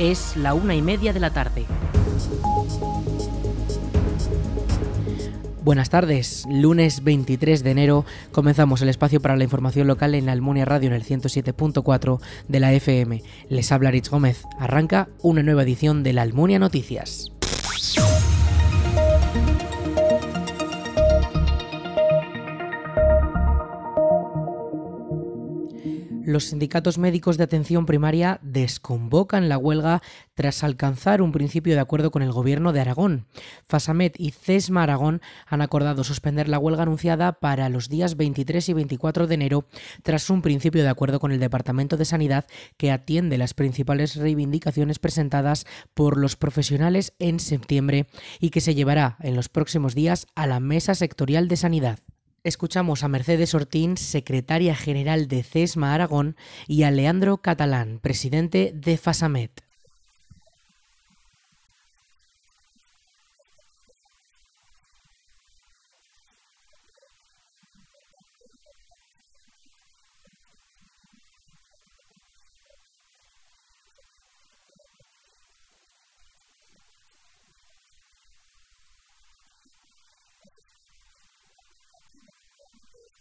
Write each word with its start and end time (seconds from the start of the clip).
Es 0.00 0.34
la 0.34 0.54
una 0.54 0.74
y 0.74 0.80
media 0.80 1.12
de 1.12 1.20
la 1.20 1.28
tarde. 1.28 1.66
Buenas 5.62 5.90
tardes, 5.90 6.46
lunes 6.50 7.04
23 7.04 7.62
de 7.62 7.70
enero 7.70 8.06
comenzamos 8.32 8.80
el 8.80 8.88
espacio 8.88 9.20
para 9.20 9.36
la 9.36 9.44
información 9.44 9.86
local 9.86 10.14
en 10.14 10.24
la 10.24 10.32
Almunia 10.32 10.64
Radio 10.64 10.88
en 10.88 10.94
el 10.94 11.04
107.4 11.04 12.18
de 12.48 12.60
la 12.60 12.72
FM. 12.72 13.22
Les 13.50 13.70
habla 13.72 13.90
Rich 13.90 14.08
Gómez. 14.08 14.44
Arranca 14.58 15.10
una 15.20 15.42
nueva 15.42 15.64
edición 15.64 16.02
de 16.02 16.14
la 16.14 16.22
Almunia 16.22 16.58
Noticias. 16.58 17.30
Los 26.32 26.44
sindicatos 26.44 26.98
médicos 26.98 27.36
de 27.36 27.44
atención 27.44 27.86
primaria 27.86 28.38
desconvocan 28.42 29.48
la 29.48 29.58
huelga 29.58 30.02
tras 30.34 30.64
alcanzar 30.64 31.20
un 31.22 31.32
principio 31.32 31.74
de 31.74 31.80
acuerdo 31.80 32.10
con 32.10 32.22
el 32.22 32.32
gobierno 32.32 32.72
de 32.72 32.80
Aragón. 32.80 33.26
Fasamet 33.66 34.18
y 34.18 34.30
CESMA 34.30 34.82
Aragón 34.82 35.20
han 35.46 35.60
acordado 35.60 36.04
suspender 36.04 36.48
la 36.48 36.58
huelga 36.58 36.82
anunciada 36.82 37.32
para 37.32 37.68
los 37.68 37.88
días 37.88 38.16
23 38.16 38.68
y 38.68 38.72
24 38.72 39.26
de 39.26 39.34
enero 39.34 39.66
tras 40.02 40.30
un 40.30 40.42
principio 40.42 40.82
de 40.82 40.88
acuerdo 40.88 41.20
con 41.20 41.32
el 41.32 41.40
Departamento 41.40 41.96
de 41.96 42.04
Sanidad 42.04 42.46
que 42.76 42.90
atiende 42.90 43.38
las 43.38 43.54
principales 43.54 44.16
reivindicaciones 44.16 44.98
presentadas 44.98 45.66
por 45.94 46.16
los 46.16 46.36
profesionales 46.36 47.12
en 47.18 47.40
septiembre 47.40 48.06
y 48.40 48.50
que 48.50 48.60
se 48.60 48.74
llevará 48.74 49.16
en 49.20 49.36
los 49.36 49.48
próximos 49.48 49.94
días 49.94 50.26
a 50.34 50.46
la 50.46 50.60
Mesa 50.60 50.94
Sectorial 50.94 51.48
de 51.48 51.56
Sanidad. 51.56 51.98
Escuchamos 52.42 53.04
a 53.04 53.08
Mercedes 53.08 53.54
Ortín, 53.54 53.98
secretaria 53.98 54.74
general 54.74 55.28
de 55.28 55.42
CESMA 55.42 55.92
Aragón, 55.92 56.36
y 56.66 56.84
a 56.84 56.90
Leandro 56.90 57.36
Catalán, 57.36 57.98
presidente 58.00 58.72
de 58.74 58.96
FASAMET. 58.96 59.69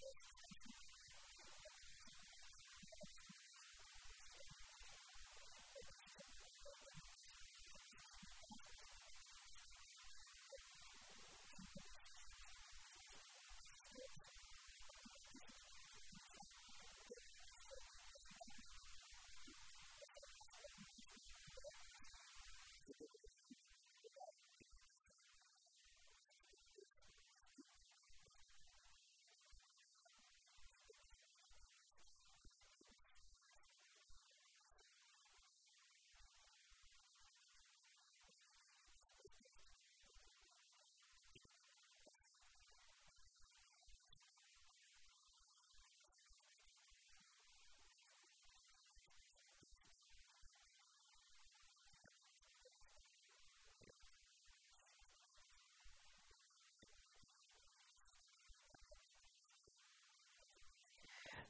あ。 0.09 0.88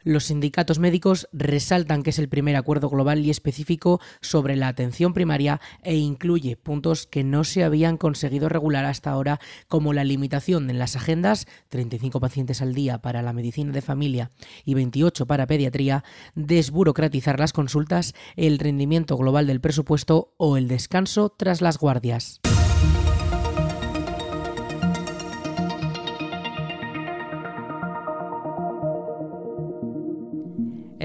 Los 0.10 0.24
sindicatos 0.24 0.80
médicos 0.80 1.30
resaltan 1.32 2.02
que 2.02 2.10
es 2.10 2.18
el 2.18 2.30
primer 2.30 2.56
acuerdo 2.56 2.90
global 2.90 3.24
y 3.24 3.30
específico 3.30 4.02
sobre 4.22 4.56
la 4.56 4.68
atención 4.68 5.14
primaria 5.14 5.62
e 5.84 5.98
incluye 5.98 6.58
puntos 6.58 7.06
que 7.06 7.24
no 7.24 7.44
se 7.44 7.64
habían 7.64 7.96
conseguido 7.96 8.50
regular 8.50 8.86
hasta 8.86 9.12
ahora, 9.12 9.40
como 9.68 9.94
la 9.94 10.04
limitación 10.04 10.68
en 10.72 10.80
las 10.80 10.96
agendas, 10.96 11.46
35 11.68 12.20
pacientes 12.20 12.64
al 12.64 12.74
día 12.74 12.98
para 13.04 13.22
la 13.22 13.34
medicina 13.34 13.72
de 13.72 13.84
familia 13.84 14.32
y 14.66 14.74
28 14.74 15.28
para 15.28 15.46
pediatría, 15.46 16.04
desburocratizar 16.34 17.40
las 17.40 17.54
consultas, 17.54 18.16
el 18.36 18.58
rendimiento 18.58 19.16
global 19.16 19.46
del 19.46 19.62
presupuesto 19.62 20.34
o 20.38 20.58
el 20.58 20.68
descanso 20.68 21.30
tras 21.30 21.62
las 21.62 21.78
guardias. 21.78 22.42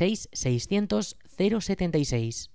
600 0.00 1.16
076. 1.38 2.50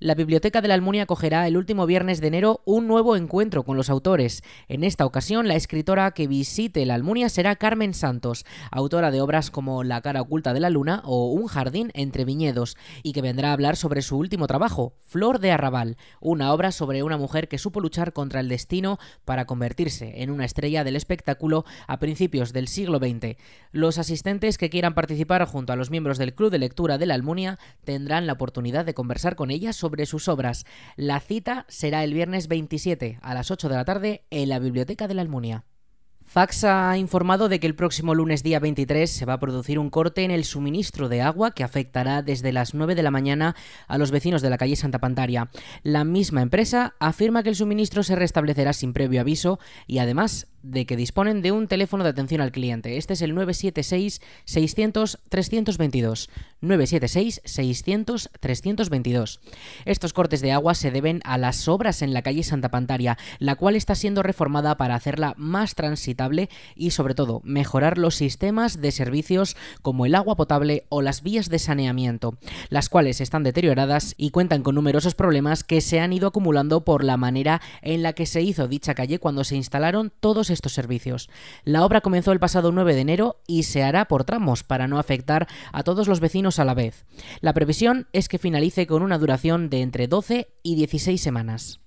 La 0.00 0.14
Biblioteca 0.14 0.60
de 0.60 0.68
la 0.68 0.74
Almunia 0.74 1.02
acogerá 1.02 1.48
el 1.48 1.56
último 1.56 1.84
viernes 1.84 2.20
de 2.20 2.28
enero 2.28 2.60
un 2.64 2.86
nuevo 2.86 3.16
encuentro 3.16 3.64
con 3.64 3.76
los 3.76 3.90
autores. 3.90 4.44
En 4.68 4.84
esta 4.84 5.04
ocasión, 5.04 5.48
la 5.48 5.56
escritora 5.56 6.12
que 6.12 6.28
visite 6.28 6.86
la 6.86 6.94
Almunia 6.94 7.28
será 7.28 7.56
Carmen 7.56 7.94
Santos, 7.94 8.46
autora 8.70 9.10
de 9.10 9.20
obras 9.20 9.50
como 9.50 9.82
La 9.82 10.00
cara 10.00 10.20
oculta 10.20 10.52
de 10.54 10.60
la 10.60 10.70
luna 10.70 11.02
o 11.04 11.32
Un 11.32 11.48
jardín 11.48 11.90
entre 11.94 12.24
viñedos, 12.24 12.76
y 13.02 13.12
que 13.12 13.22
vendrá 13.22 13.50
a 13.50 13.54
hablar 13.54 13.74
sobre 13.74 14.02
su 14.02 14.16
último 14.16 14.46
trabajo, 14.46 14.94
Flor 15.00 15.40
de 15.40 15.50
Arrabal, 15.50 15.96
una 16.20 16.52
obra 16.52 16.70
sobre 16.70 17.02
una 17.02 17.16
mujer 17.16 17.48
que 17.48 17.58
supo 17.58 17.80
luchar 17.80 18.12
contra 18.12 18.38
el 18.38 18.48
destino 18.48 19.00
para 19.24 19.46
convertirse 19.46 20.22
en 20.22 20.30
una 20.30 20.44
estrella 20.44 20.84
del 20.84 20.94
espectáculo 20.94 21.64
a 21.88 21.98
principios 21.98 22.52
del 22.52 22.68
siglo 22.68 22.98
XX. 22.98 23.36
Los 23.72 23.98
asistentes 23.98 24.58
que 24.58 24.70
quieran 24.70 24.94
participar 24.94 25.44
junto 25.46 25.72
a 25.72 25.76
los 25.76 25.90
miembros 25.90 26.18
del 26.18 26.36
Club 26.36 26.52
de 26.52 26.58
Lectura 26.58 26.98
de 26.98 27.06
la 27.06 27.14
Almunia 27.14 27.58
tendrán 27.82 28.28
la 28.28 28.34
oportunidad 28.34 28.84
de 28.84 28.94
conversar 28.94 29.34
con 29.34 29.50
ella 29.50 29.72
sobre 29.72 29.87
sobre 29.88 30.04
sus 30.04 30.28
obras. 30.28 30.66
La 30.96 31.18
cita 31.18 31.64
será 31.68 32.04
el 32.04 32.12
viernes 32.12 32.46
27 32.46 33.20
a 33.22 33.32
las 33.32 33.50
8 33.50 33.70
de 33.70 33.74
la 33.74 33.86
tarde 33.86 34.22
en 34.28 34.50
la 34.50 34.58
Biblioteca 34.58 35.08
de 35.08 35.14
la 35.14 35.22
Almunia. 35.22 35.64
Fax 36.20 36.64
ha 36.64 36.98
informado 36.98 37.48
de 37.48 37.58
que 37.58 37.66
el 37.66 37.74
próximo 37.74 38.14
lunes 38.14 38.42
día 38.42 38.60
23 38.60 39.10
se 39.10 39.24
va 39.24 39.32
a 39.32 39.40
producir 39.40 39.78
un 39.78 39.88
corte 39.88 40.24
en 40.24 40.30
el 40.30 40.44
suministro 40.44 41.08
de 41.08 41.22
agua 41.22 41.52
que 41.52 41.64
afectará 41.64 42.20
desde 42.20 42.52
las 42.52 42.74
9 42.74 42.94
de 42.94 43.02
la 43.02 43.10
mañana 43.10 43.56
a 43.86 43.96
los 43.96 44.10
vecinos 44.10 44.42
de 44.42 44.50
la 44.50 44.58
calle 44.58 44.76
Santa 44.76 44.98
Pantaria. 44.98 45.48
La 45.82 46.04
misma 46.04 46.42
empresa 46.42 46.94
afirma 47.00 47.42
que 47.42 47.48
el 47.48 47.56
suministro 47.56 48.02
se 48.02 48.14
restablecerá 48.14 48.74
sin 48.74 48.92
previo 48.92 49.22
aviso 49.22 49.58
y 49.86 50.00
además 50.00 50.48
de 50.62 50.86
que 50.86 50.96
disponen 50.96 51.42
de 51.42 51.52
un 51.52 51.68
teléfono 51.68 52.04
de 52.04 52.10
atención 52.10 52.40
al 52.40 52.52
cliente. 52.52 52.96
Este 52.96 53.14
es 53.14 53.22
el 53.22 53.34
976-600-322. 53.34 56.28
976-600-322. 56.62 59.40
Estos 59.84 60.12
cortes 60.12 60.40
de 60.40 60.52
agua 60.52 60.74
se 60.74 60.90
deben 60.90 61.20
a 61.24 61.38
las 61.38 61.68
obras 61.68 62.02
en 62.02 62.12
la 62.12 62.22
calle 62.22 62.42
Santa 62.42 62.70
Pantaria, 62.70 63.16
la 63.38 63.54
cual 63.54 63.76
está 63.76 63.94
siendo 63.94 64.22
reformada 64.22 64.76
para 64.76 64.94
hacerla 64.94 65.34
más 65.36 65.74
transitable 65.74 66.48
y 66.74 66.90
sobre 66.90 67.14
todo 67.14 67.40
mejorar 67.44 67.98
los 67.98 68.16
sistemas 68.16 68.80
de 68.80 68.92
servicios 68.92 69.56
como 69.82 70.06
el 70.06 70.14
agua 70.14 70.36
potable 70.36 70.84
o 70.88 71.02
las 71.02 71.22
vías 71.22 71.48
de 71.48 71.58
saneamiento, 71.58 72.38
las 72.70 72.88
cuales 72.88 73.20
están 73.20 73.44
deterioradas 73.44 74.14
y 74.16 74.30
cuentan 74.30 74.62
con 74.62 74.74
numerosos 74.74 75.14
problemas 75.14 75.64
que 75.64 75.80
se 75.80 76.00
han 76.00 76.12
ido 76.12 76.28
acumulando 76.28 76.84
por 76.84 77.04
la 77.04 77.16
manera 77.16 77.60
en 77.82 78.02
la 78.02 78.12
que 78.12 78.26
se 78.26 78.42
hizo 78.42 78.68
dicha 78.68 78.94
calle 78.94 79.18
cuando 79.18 79.44
se 79.44 79.56
instalaron 79.56 80.12
todos 80.20 80.47
estos 80.50 80.72
servicios. 80.72 81.28
La 81.64 81.84
obra 81.84 82.00
comenzó 82.00 82.32
el 82.32 82.40
pasado 82.40 82.72
9 82.72 82.94
de 82.94 83.00
enero 83.00 83.42
y 83.46 83.64
se 83.64 83.82
hará 83.82 84.06
por 84.06 84.24
tramos 84.24 84.64
para 84.64 84.88
no 84.88 84.98
afectar 84.98 85.48
a 85.72 85.82
todos 85.82 86.08
los 86.08 86.20
vecinos 86.20 86.58
a 86.58 86.64
la 86.64 86.74
vez. 86.74 87.06
La 87.40 87.54
previsión 87.54 88.08
es 88.12 88.28
que 88.28 88.38
finalice 88.38 88.86
con 88.86 89.02
una 89.02 89.18
duración 89.18 89.70
de 89.70 89.82
entre 89.82 90.08
12 90.08 90.48
y 90.62 90.74
16 90.74 91.20
semanas. 91.20 91.80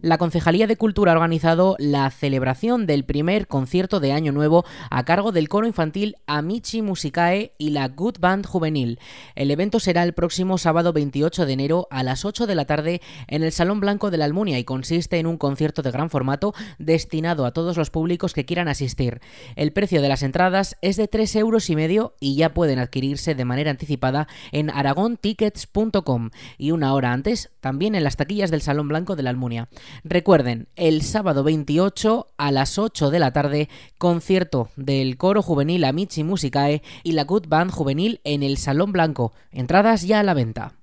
La 0.00 0.18
Concejalía 0.18 0.66
de 0.66 0.76
Cultura 0.76 1.12
ha 1.12 1.14
organizado 1.14 1.76
la 1.78 2.10
celebración 2.10 2.86
del 2.86 3.04
primer 3.04 3.46
concierto 3.48 4.00
de 4.00 4.12
Año 4.12 4.32
Nuevo 4.32 4.64
a 4.90 5.04
cargo 5.04 5.32
del 5.32 5.48
coro 5.48 5.66
infantil 5.66 6.16
Amici 6.26 6.82
Musicae 6.82 7.52
y 7.58 7.70
la 7.70 7.88
Good 7.88 8.18
Band 8.20 8.46
Juvenil. 8.46 9.00
El 9.34 9.50
evento 9.50 9.80
será 9.80 10.04
el 10.04 10.12
próximo 10.12 10.58
sábado 10.58 10.92
28 10.92 11.46
de 11.46 11.52
enero 11.52 11.88
a 11.90 12.02
las 12.02 12.24
8 12.24 12.46
de 12.46 12.54
la 12.54 12.64
tarde 12.64 13.00
en 13.26 13.42
el 13.42 13.52
Salón 13.52 13.80
Blanco 13.80 14.10
de 14.10 14.18
la 14.18 14.24
Almunia 14.24 14.58
y 14.58 14.64
consiste 14.64 15.18
en 15.18 15.26
un 15.26 15.36
concierto 15.36 15.82
de 15.82 15.90
gran 15.90 16.10
formato 16.10 16.54
destinado 16.78 17.44
a 17.44 17.52
todos 17.52 17.76
los 17.76 17.90
públicos 17.90 18.34
que 18.34 18.44
quieran 18.44 18.68
asistir. 18.68 19.20
El 19.56 19.72
precio 19.72 20.00
de 20.00 20.08
las 20.08 20.22
entradas 20.22 20.76
es 20.80 20.96
de 20.96 21.08
3 21.08 21.36
euros 21.36 21.70
y 21.70 21.76
medio 21.76 22.14
y 22.20 22.36
ya 22.36 22.54
pueden 22.54 22.78
adquirirse 22.78 23.34
de 23.34 23.44
manera 23.44 23.70
anticipada 23.70 24.28
en 24.52 24.70
aragontickets.com 24.70 26.30
y 26.56 26.70
una 26.70 26.94
hora 26.94 27.12
antes 27.12 27.50
también 27.60 27.94
en 27.94 28.04
las 28.04 28.16
taquillas 28.16 28.50
del 28.50 28.62
Salón 28.62 28.88
Blanco 28.88 29.16
de 29.16 29.22
la 29.24 29.30
Almunia. 29.30 29.68
Recuerden, 30.04 30.68
el 30.76 31.02
sábado 31.02 31.44
28 31.44 32.28
a 32.36 32.52
las 32.52 32.78
8 32.78 33.10
de 33.10 33.18
la 33.18 33.32
tarde, 33.32 33.68
concierto 33.98 34.70
del 34.76 35.16
coro 35.16 35.42
juvenil 35.42 35.84
Amici 35.84 36.24
Musicae 36.24 36.82
y 37.02 37.12
la 37.12 37.24
Good 37.24 37.48
Band 37.48 37.70
juvenil 37.70 38.20
en 38.24 38.42
el 38.42 38.56
Salón 38.56 38.92
Blanco. 38.92 39.32
Entradas 39.52 40.02
ya 40.02 40.20
a 40.20 40.22
la 40.22 40.34
venta. 40.34 40.77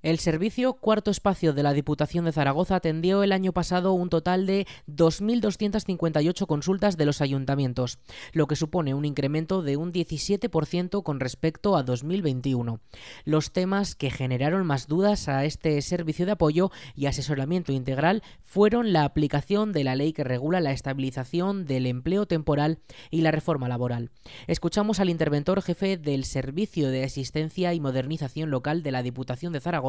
El 0.00 0.20
servicio 0.20 0.74
Cuarto 0.74 1.10
Espacio 1.10 1.52
de 1.52 1.64
la 1.64 1.72
Diputación 1.72 2.24
de 2.24 2.30
Zaragoza 2.30 2.76
atendió 2.76 3.24
el 3.24 3.32
año 3.32 3.52
pasado 3.52 3.94
un 3.94 4.10
total 4.10 4.46
de 4.46 4.64
2.258 4.86 6.46
consultas 6.46 6.96
de 6.96 7.04
los 7.04 7.20
ayuntamientos, 7.20 7.98
lo 8.32 8.46
que 8.46 8.54
supone 8.54 8.94
un 8.94 9.04
incremento 9.04 9.60
de 9.60 9.76
un 9.76 9.92
17% 9.92 11.02
con 11.02 11.18
respecto 11.18 11.76
a 11.76 11.82
2021. 11.82 12.78
Los 13.24 13.50
temas 13.50 13.96
que 13.96 14.12
generaron 14.12 14.64
más 14.64 14.86
dudas 14.86 15.28
a 15.28 15.44
este 15.44 15.82
servicio 15.82 16.26
de 16.26 16.32
apoyo 16.32 16.70
y 16.94 17.06
asesoramiento 17.06 17.72
integral 17.72 18.22
fueron 18.44 18.92
la 18.92 19.02
aplicación 19.02 19.72
de 19.72 19.82
la 19.82 19.96
ley 19.96 20.12
que 20.12 20.22
regula 20.22 20.60
la 20.60 20.70
estabilización 20.70 21.64
del 21.64 21.86
empleo 21.86 22.24
temporal 22.24 22.78
y 23.10 23.22
la 23.22 23.32
reforma 23.32 23.68
laboral. 23.68 24.12
Escuchamos 24.46 25.00
al 25.00 25.10
interventor 25.10 25.60
jefe 25.60 25.96
del 25.96 26.24
Servicio 26.24 26.88
de 26.88 27.02
Asistencia 27.02 27.74
y 27.74 27.80
Modernización 27.80 28.50
Local 28.50 28.84
de 28.84 28.92
la 28.92 29.02
Diputación 29.02 29.52
de 29.52 29.60
Zaragoza, 29.60 29.87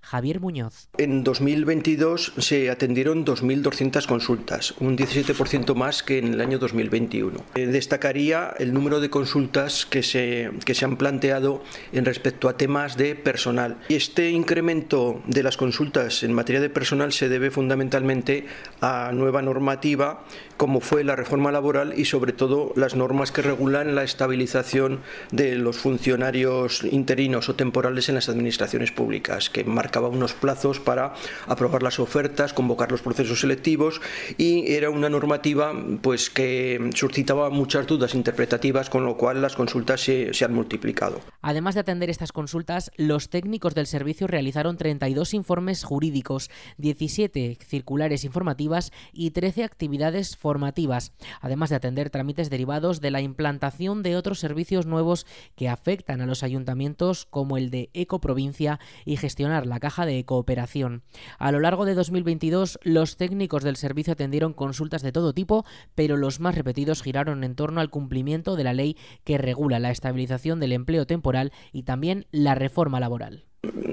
Javier 0.00 0.40
Muñoz. 0.40 0.88
En 0.98 1.24
2022 1.24 2.34
se 2.38 2.70
atendieron 2.70 3.24
2.200 3.24 4.06
consultas, 4.06 4.74
un 4.80 4.96
17% 4.96 5.74
más 5.74 6.02
que 6.02 6.18
en 6.18 6.34
el 6.34 6.40
año 6.40 6.58
2021. 6.58 7.44
Eh, 7.54 7.66
destacaría 7.66 8.54
el 8.58 8.72
número 8.72 9.00
de 9.00 9.10
consultas 9.10 9.86
que 9.86 10.02
se, 10.02 10.50
que 10.64 10.74
se 10.74 10.84
han 10.84 10.96
planteado 10.96 11.62
en 11.92 12.04
respecto 12.04 12.48
a 12.48 12.56
temas 12.56 12.96
de 12.96 13.14
personal. 13.14 13.76
Este 13.88 14.30
incremento 14.30 15.22
de 15.26 15.42
las 15.42 15.56
consultas 15.56 16.22
en 16.22 16.32
materia 16.32 16.60
de 16.60 16.70
personal 16.70 17.12
se 17.12 17.28
debe 17.28 17.50
fundamentalmente 17.50 18.46
a 18.80 19.10
nueva 19.12 19.42
normativa 19.42 20.24
como 20.56 20.80
fue 20.80 21.04
la 21.04 21.16
reforma 21.16 21.52
laboral 21.52 21.94
y 21.98 22.06
sobre 22.06 22.32
todo 22.32 22.72
las 22.76 22.94
normas 22.94 23.30
que 23.30 23.42
regulan 23.42 23.94
la 23.94 24.04
estabilización 24.04 25.00
de 25.30 25.56
los 25.56 25.76
funcionarios 25.76 26.82
interinos 26.84 27.48
o 27.48 27.54
temporales 27.54 28.08
en 28.08 28.14
las 28.14 28.28
administraciones 28.28 28.90
públicas 28.90 29.35
que 29.50 29.64
marcaba 29.64 30.08
unos 30.08 30.32
plazos 30.32 30.80
para 30.80 31.14
aprobar 31.46 31.82
las 31.82 31.98
ofertas, 31.98 32.52
convocar 32.52 32.90
los 32.90 33.02
procesos 33.02 33.40
selectivos 33.40 34.00
y 34.38 34.72
era 34.72 34.90
una 34.90 35.08
normativa 35.08 35.72
pues 36.02 36.30
que 36.30 36.90
suscitaba 36.94 37.50
muchas 37.50 37.86
dudas 37.86 38.14
interpretativas, 38.14 38.90
con 38.90 39.04
lo 39.04 39.16
cual 39.16 39.42
las 39.42 39.56
consultas 39.56 40.00
se, 40.00 40.32
se 40.32 40.44
han 40.44 40.54
multiplicado. 40.54 41.20
Además 41.42 41.74
de 41.74 41.80
atender 41.82 42.10
estas 42.10 42.32
consultas, 42.32 42.90
los 42.96 43.30
técnicos 43.30 43.74
del 43.74 43.86
servicio 43.86 44.26
realizaron 44.26 44.76
32 44.76 45.34
informes 45.34 45.84
jurídicos, 45.84 46.50
17 46.78 47.58
circulares 47.64 48.24
informativas 48.24 48.92
y 49.12 49.30
13 49.30 49.64
actividades 49.64 50.36
formativas, 50.36 51.12
además 51.40 51.70
de 51.70 51.76
atender 51.76 52.10
trámites 52.10 52.50
derivados 52.50 53.00
de 53.00 53.10
la 53.10 53.20
implantación 53.20 54.02
de 54.02 54.16
otros 54.16 54.40
servicios 54.40 54.86
nuevos 54.86 55.26
que 55.54 55.68
afectan 55.68 56.20
a 56.20 56.26
los 56.26 56.42
ayuntamientos 56.42 57.26
como 57.26 57.56
el 57.56 57.70
de 57.70 57.90
Ecoprovincia 57.94 58.80
y 59.04 59.18
gestionar 59.26 59.66
la 59.66 59.80
caja 59.80 60.06
de 60.06 60.24
cooperación. 60.24 61.02
A 61.40 61.50
lo 61.50 61.58
largo 61.58 61.84
de 61.84 61.94
2022, 61.94 62.78
los 62.84 63.16
técnicos 63.16 63.64
del 63.64 63.74
servicio 63.74 64.12
atendieron 64.12 64.52
consultas 64.52 65.02
de 65.02 65.10
todo 65.10 65.32
tipo, 65.32 65.64
pero 65.96 66.16
los 66.16 66.38
más 66.38 66.54
repetidos 66.54 67.02
giraron 67.02 67.42
en 67.42 67.56
torno 67.56 67.80
al 67.80 67.90
cumplimiento 67.90 68.54
de 68.54 68.62
la 68.62 68.72
ley 68.72 68.96
que 69.24 69.36
regula 69.36 69.80
la 69.80 69.90
estabilización 69.90 70.60
del 70.60 70.72
empleo 70.72 71.08
temporal 71.08 71.52
y 71.72 71.82
también 71.82 72.26
la 72.30 72.54
reforma 72.54 73.00
laboral. 73.00 73.46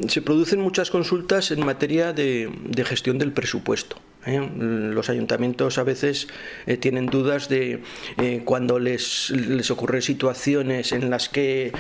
Se 0.08 0.22
producen 0.22 0.62
muchas 0.62 0.92
consultas 0.92 1.50
en 1.50 1.66
materia 1.66 2.14
de, 2.14 2.52
de 2.64 2.86
gestión 2.86 3.18
del 3.18 3.34
presupuesto. 3.34 3.98
¿Eh? 4.26 4.50
Los 4.58 5.10
ayuntamientos 5.10 5.78
a 5.78 5.84
veces 5.84 6.28
eh, 6.66 6.78
tienen 6.78 7.08
dudas 7.08 7.50
de 7.50 7.82
eh, 8.18 8.42
cuando 8.46 8.80
les, 8.80 9.30
les 9.32 9.70
ocurren 9.72 10.02
situaciones 10.02 10.92
en 10.92 11.10
las 11.10 11.30
que 11.30 11.72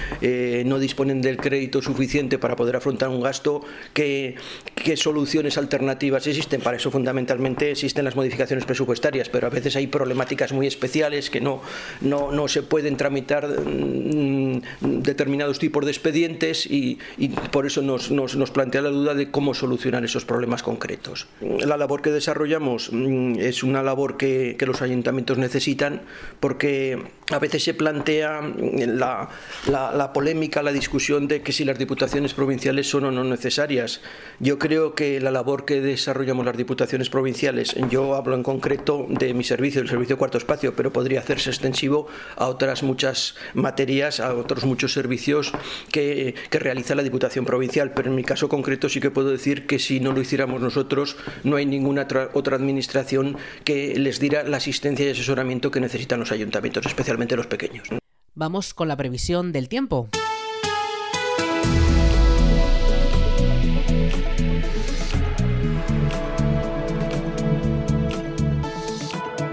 no 0.65 0.79
disponen 0.79 1.21
del 1.21 1.37
crédito 1.37 1.81
suficiente 1.81 2.37
para 2.37 2.55
poder 2.55 2.75
afrontar 2.75 3.09
un 3.09 3.21
gasto, 3.21 3.61
¿qué, 3.93 4.35
qué 4.75 4.97
soluciones 4.97 5.57
alternativas 5.57 6.27
existen. 6.27 6.61
Para 6.61 6.77
eso 6.77 6.91
fundamentalmente 6.91 7.71
existen 7.71 8.05
las 8.05 8.15
modificaciones 8.15 8.65
presupuestarias, 8.65 9.29
pero 9.29 9.47
a 9.47 9.49
veces 9.49 9.75
hay 9.75 9.87
problemáticas 9.87 10.53
muy 10.53 10.67
especiales 10.67 11.29
que 11.29 11.41
no, 11.41 11.61
no, 12.01 12.31
no 12.31 12.47
se 12.47 12.63
pueden 12.63 12.97
tramitar 12.97 13.47
mm, 13.47 14.61
determinados 14.81 15.59
tipos 15.59 15.85
de 15.85 15.91
expedientes 15.91 16.65
y, 16.65 16.99
y 17.17 17.29
por 17.29 17.65
eso 17.65 17.81
nos, 17.81 18.11
nos, 18.11 18.35
nos 18.35 18.51
plantea 18.51 18.81
la 18.81 18.89
duda 18.89 19.13
de 19.13 19.31
cómo 19.31 19.53
solucionar 19.53 20.03
esos 20.03 20.25
problemas 20.25 20.63
concretos. 20.63 21.27
La 21.41 21.77
labor 21.77 22.01
que 22.01 22.11
desarrolla 22.11 22.32
desarrollamos 22.33 22.89
mm, 22.91 23.35
es 23.39 23.61
una 23.61 23.83
labor 23.83 24.17
que, 24.17 24.57
los 24.63 24.81
ayuntamientos 24.81 25.37
necesitan 25.37 26.01
porque 26.39 26.97
a 27.29 27.37
veces 27.37 27.63
se 27.63 27.73
plantea 27.73 28.41
mm, 28.41 28.97
la, 28.97 29.29
la, 29.67 30.13
polémica, 30.13 30.63
la 30.63 30.71
discusión 30.71 31.27
de 31.27 31.41
que 31.41 31.51
si 31.51 31.63
las 31.63 31.77
diputaciones 31.77 32.33
provinciales 32.33 32.89
son 32.89 33.05
o 33.05 33.11
no 33.11 33.23
necesarias. 33.23 34.01
Yo 34.39 34.57
creo 34.57 34.95
que 34.95 35.19
la 35.19 35.31
labor 35.31 35.65
que 35.65 35.81
desarrollamos 35.81 36.45
las 36.45 36.57
diputaciones 36.57 37.09
provinciales, 37.09 37.75
yo 37.89 38.15
hablo 38.15 38.35
en 38.35 38.43
concreto 38.43 39.05
de 39.09 39.33
mi 39.33 39.43
servicio, 39.43 39.81
el 39.81 39.89
servicio 39.89 40.17
cuarto 40.17 40.37
espacio, 40.37 40.75
pero 40.75 40.91
podría 40.91 41.19
hacerse 41.19 41.49
extensivo 41.49 42.07
a 42.35 42.47
otras 42.47 42.81
muchas 42.83 43.35
materias, 43.53 44.19
a 44.19 44.33
otros 44.33 44.63
muchos 44.63 44.93
servicios 44.93 45.51
que, 45.91 46.33
que 46.49 46.59
realiza 46.59 46.95
la 46.95 47.03
Diputación 47.03 47.45
Provincial. 47.45 47.91
Pero 47.93 48.09
en 48.09 48.15
mi 48.15 48.23
caso 48.23 48.49
concreto 48.49 48.89
sí 48.89 48.99
que 48.99 49.11
puedo 49.11 49.29
decir 49.29 49.67
que 49.67 49.77
si 49.77 49.99
no 49.99 50.13
lo 50.13 50.21
hiciéramos 50.21 50.61
nosotros, 50.61 51.17
no 51.43 51.57
hay 51.57 51.65
ninguna 51.65 52.07
otra, 52.33 52.55
administración 52.55 53.37
que 53.63 53.97
les 53.97 54.19
diera 54.19 54.43
la 54.43 54.57
asistencia 54.57 55.05
y 55.05 55.09
asesoramiento 55.09 55.71
que 55.71 55.79
necesitan 55.79 56.19
los 56.19 56.31
ayuntamientos, 56.31 56.85
especialmente 56.85 57.35
los 57.35 57.47
pequeños. 57.47 57.87
Vamos 58.35 58.73
con 58.73 58.87
la 58.87 58.97
previsión 58.97 59.51
del 59.51 59.69
tiempo. 59.69 60.09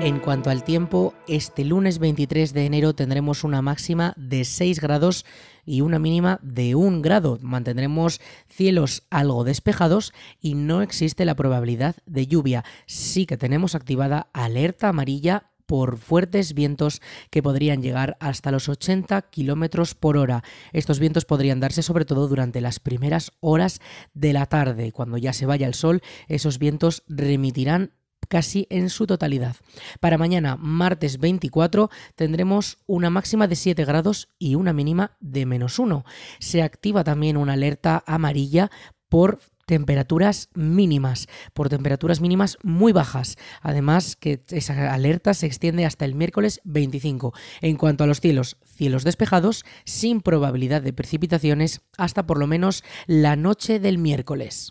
En 0.03 0.19
cuanto 0.19 0.49
al 0.49 0.65
tiempo, 0.65 1.13
este 1.29 1.63
lunes 1.63 1.99
23 1.99 2.55
de 2.55 2.65
enero 2.65 2.95
tendremos 2.95 3.45
una 3.45 3.61
máxima 3.61 4.15
de 4.17 4.47
6 4.47 4.81
grados 4.81 5.27
y 5.67 5.83
una 5.83 5.99
mínima 5.99 6.41
de 6.43 6.75
1 6.75 7.03
grado. 7.03 7.39
Mantendremos 7.43 8.19
cielos 8.49 9.03
algo 9.11 9.45
despejados 9.45 10.15
y 10.41 10.55
no 10.55 10.81
existe 10.81 11.27
la 11.27 11.35
probabilidad 11.35 11.97
de 12.07 12.27
lluvia. 12.27 12.65
Sí 12.87 13.27
que 13.27 13.37
tenemos 13.37 13.75
activada 13.75 14.31
alerta 14.33 14.89
amarilla 14.89 15.51
por 15.67 15.99
fuertes 15.99 16.55
vientos 16.55 17.03
que 17.31 17.43
podrían 17.43 17.83
llegar 17.83 18.17
hasta 18.21 18.51
los 18.51 18.71
80 18.71 19.21
kilómetros 19.31 19.95
por 19.95 20.17
hora. 20.17 20.43
Estos 20.73 20.99
vientos 20.99 21.27
podrían 21.27 21.61
darse 21.61 21.83
sobre 21.83 22.07
todo 22.07 22.27
durante 22.27 22.63
las 22.63 22.81
primeras 22.81 23.33
horas 23.41 23.81
de 24.15 24.33
la 24.33 24.47
tarde. 24.47 24.93
Cuando 24.93 25.19
ya 25.19 25.35
se 25.35 25.45
vaya 25.45 25.67
el 25.67 25.75
sol, 25.75 26.01
esos 26.27 26.59
vientos 26.59 27.05
remitirán 27.07 27.93
casi 28.31 28.67
en 28.71 28.89
su 28.91 29.07
totalidad. 29.07 29.57
Para 29.99 30.17
mañana, 30.17 30.57
martes 30.57 31.19
24, 31.19 31.91
tendremos 32.15 32.79
una 32.87 33.11
máxima 33.11 33.49
de 33.49 33.57
7 33.57 33.85
grados 33.85 34.29
y 34.39 34.55
una 34.55 34.73
mínima 34.73 35.17
de 35.21 35.45
menos 35.47 35.79
1. 35.81 36.05
Se 36.39 36.63
activa 36.63 37.03
también 37.03 37.37
una 37.37 37.55
alerta 37.55 38.05
amarilla 38.07 38.71
por 39.09 39.41
temperaturas 39.67 40.49
mínimas, 40.55 41.29
por 41.53 41.69
temperaturas 41.69 42.21
mínimas 42.21 42.57
muy 42.63 42.93
bajas. 42.93 43.37
Además 43.63 44.17
que 44.17 44.43
esa 44.51 44.93
alerta 44.93 45.35
se 45.35 45.47
extiende 45.47 45.85
hasta 45.85 46.05
el 46.05 46.15
miércoles 46.15 46.61
25. 46.65 47.35
En 47.61 47.77
cuanto 47.77 48.05
a 48.05 48.07
los 48.07 48.21
cielos, 48.21 48.57
cielos 48.65 49.03
despejados, 49.03 49.65
sin 49.85 50.21
probabilidad 50.21 50.83
de 50.83 50.93
precipitaciones 50.93 51.83
hasta 51.99 52.27
por 52.27 52.39
lo 52.39 52.47
menos 52.47 52.85
la 53.07 53.35
noche 53.35 53.81
del 53.81 53.99
miércoles. 53.99 54.71